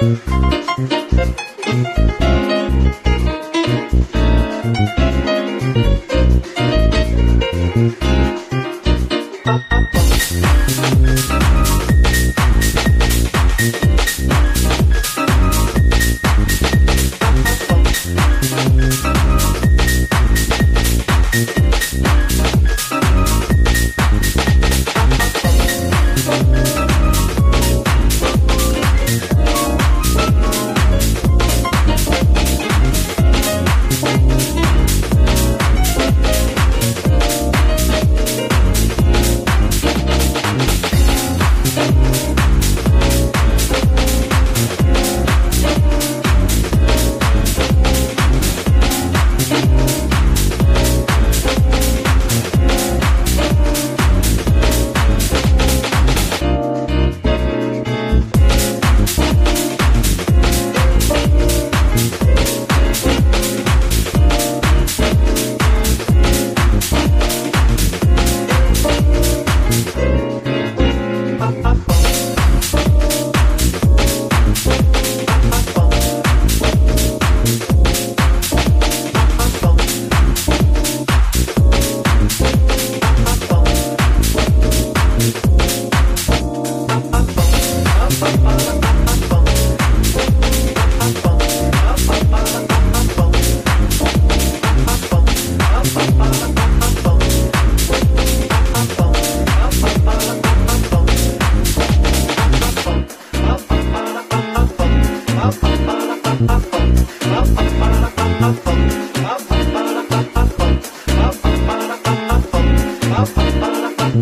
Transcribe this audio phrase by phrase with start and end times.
[0.00, 0.37] Mm-hmm.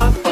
[0.02, 0.25] up.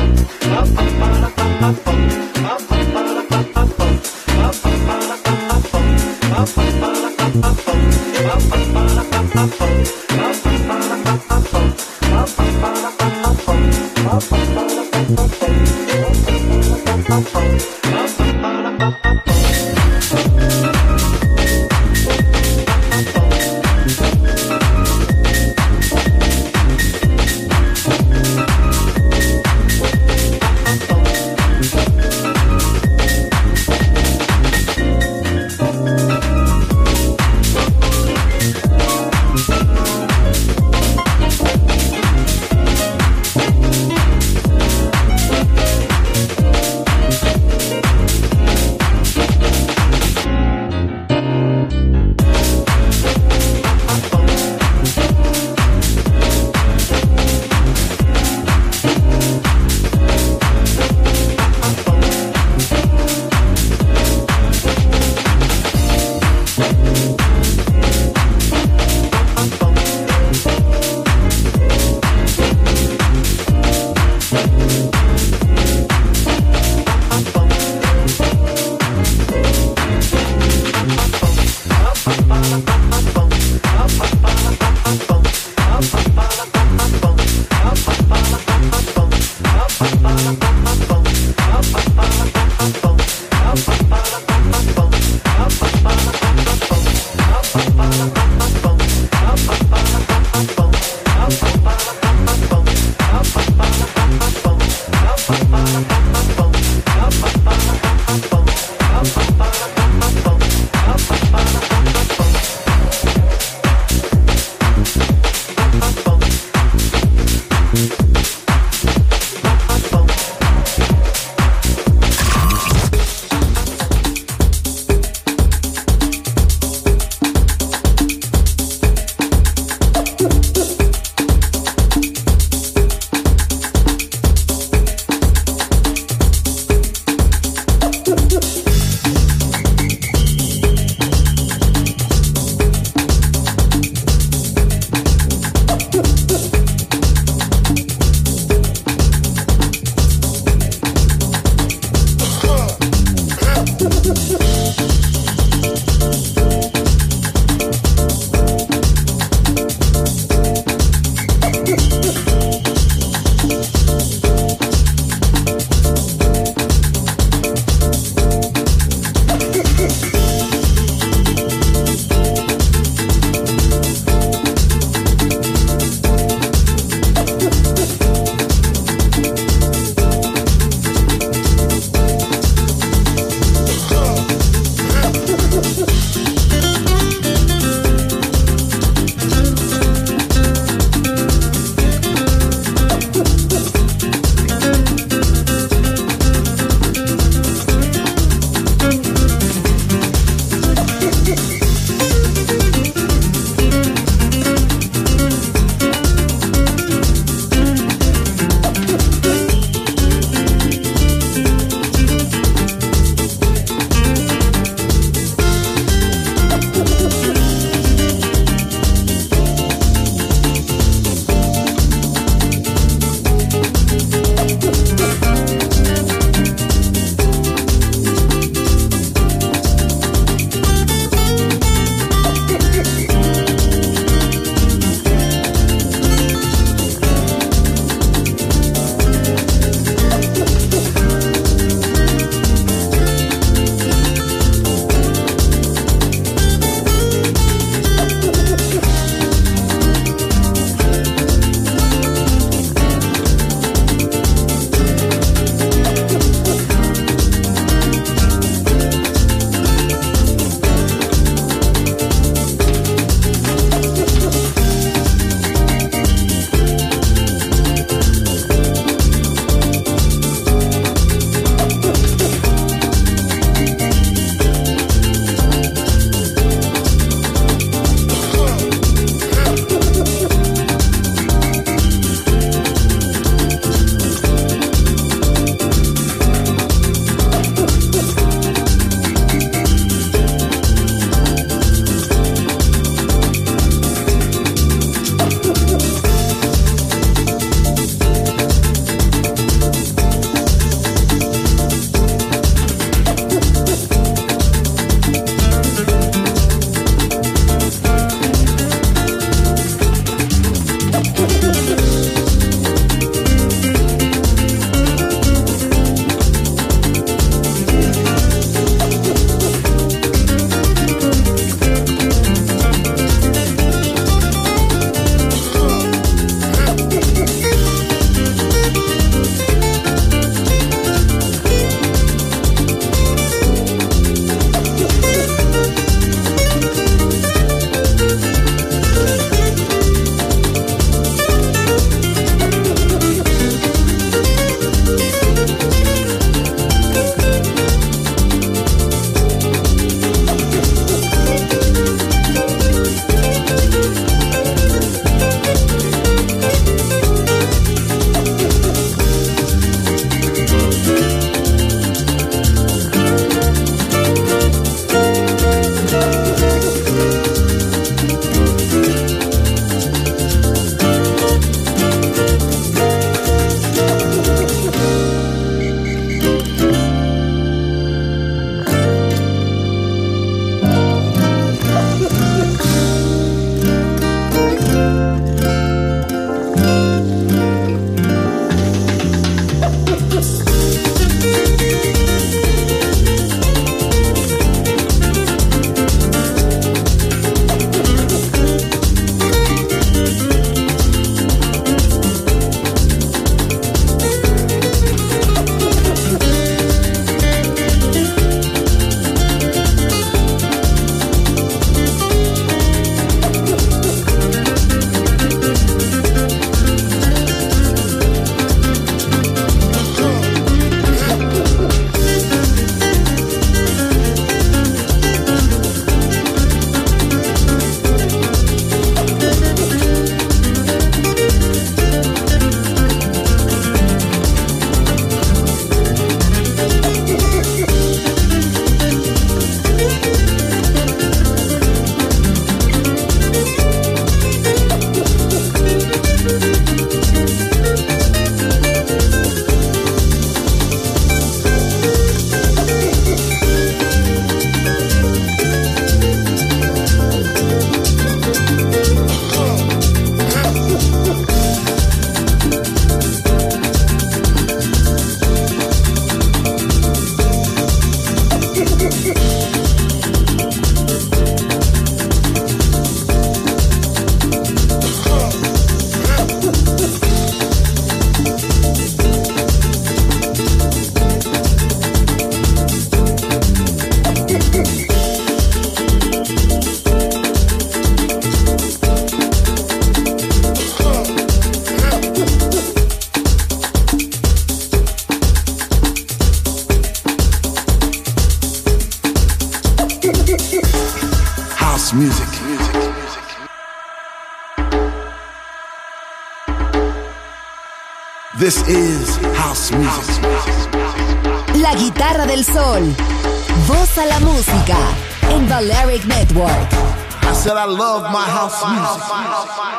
[517.64, 519.73] I love my house music.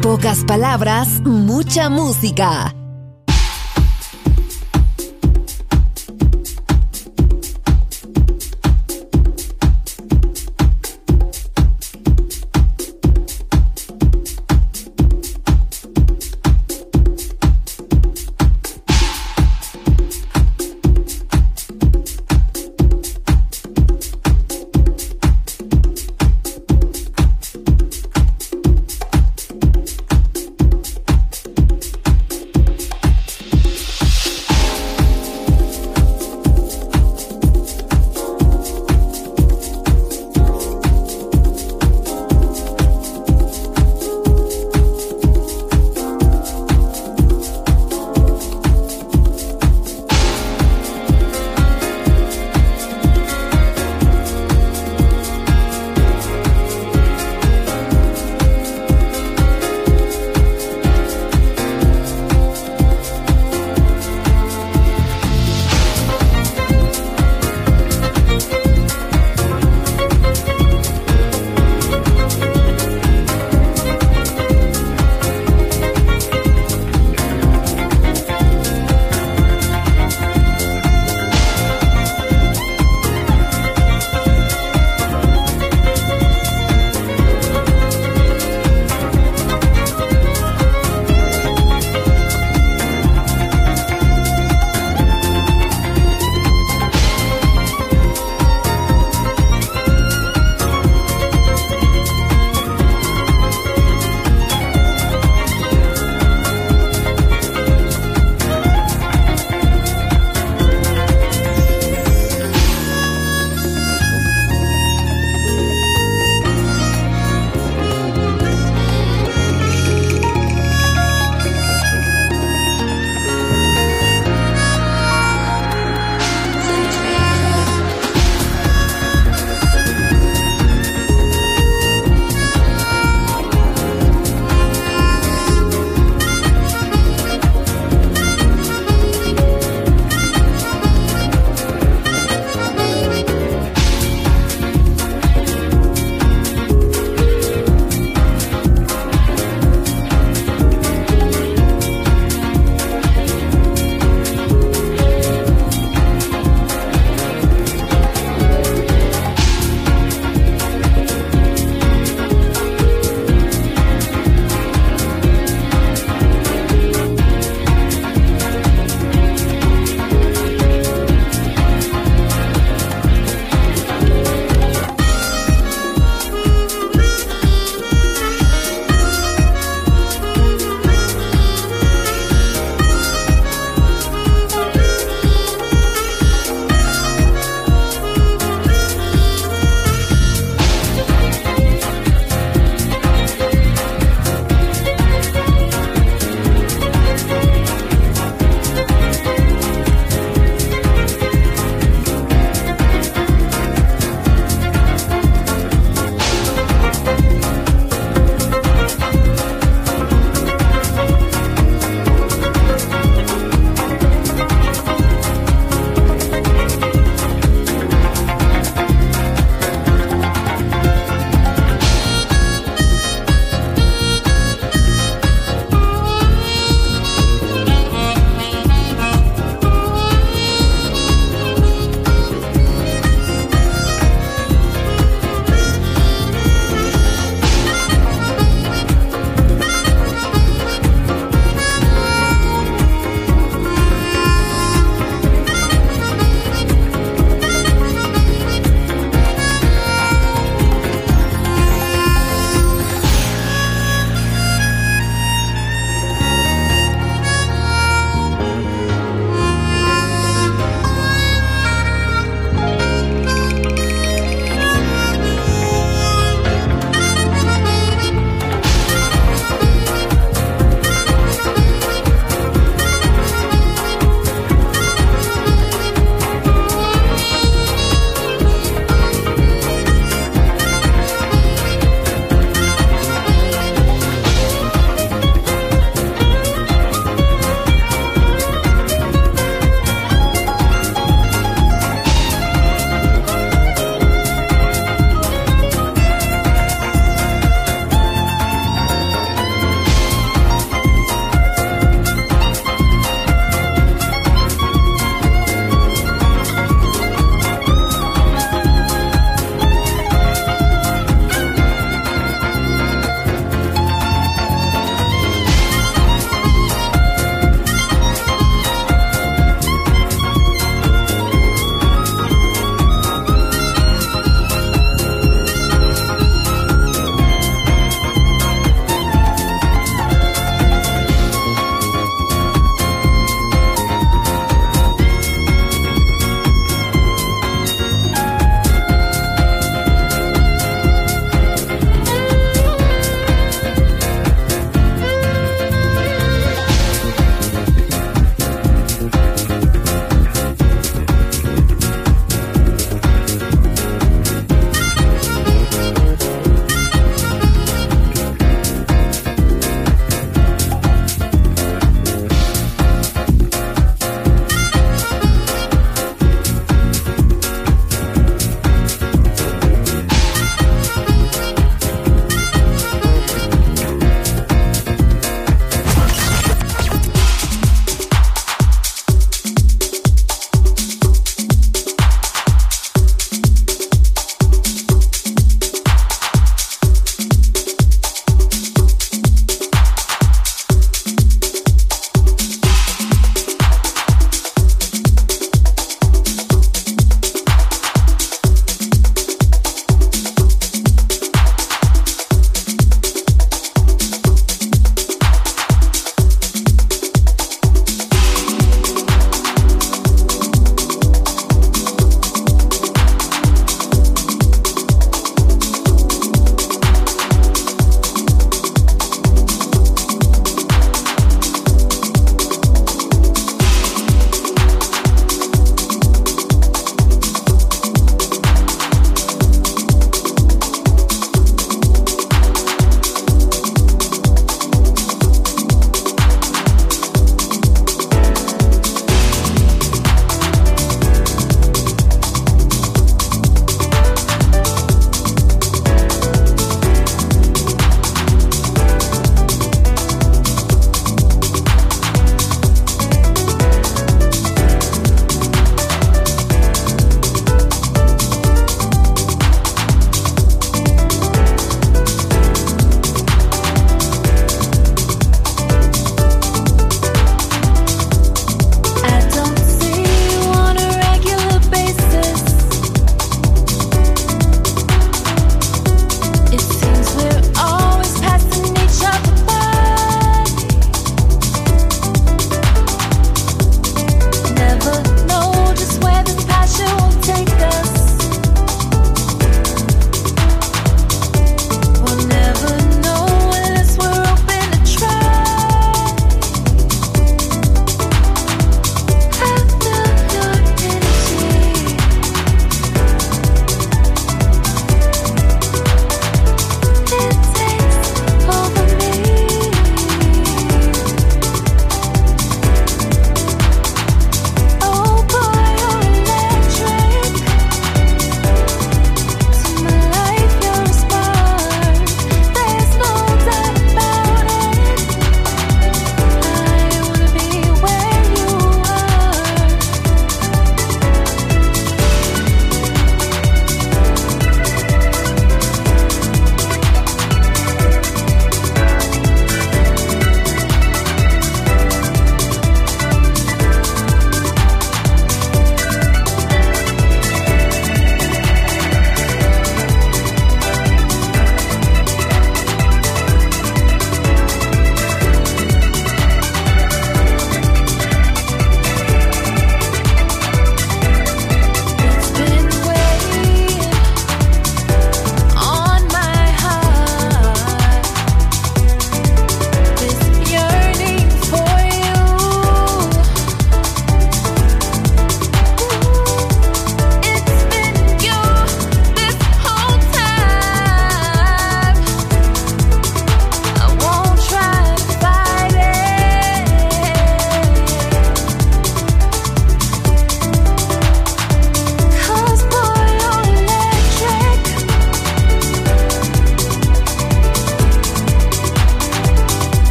[0.00, 2.79] Pocas palabras, mucha música.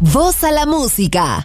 [0.00, 1.44] Voz a la música.